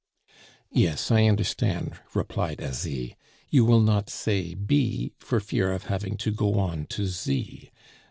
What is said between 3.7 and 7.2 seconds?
not say B for fear of having to go on to